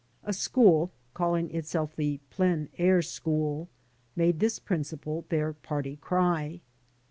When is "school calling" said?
0.33-1.53